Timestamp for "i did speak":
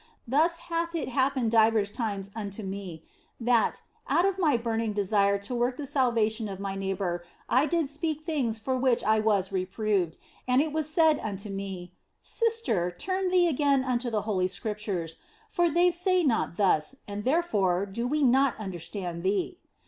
7.47-8.23